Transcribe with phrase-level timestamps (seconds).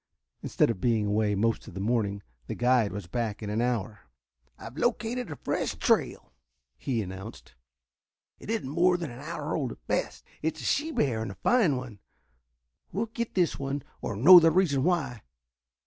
[0.41, 3.99] Instead of being away most of the morning the guide was back in an hour.
[4.57, 6.33] "I've located a fresh trail,"
[6.75, 7.53] he announced.
[8.39, 10.25] "It isn't more than an hour old at best.
[10.41, 11.99] It's a she bear and a fine one.
[12.91, 15.21] We'll get this one or know the reason why.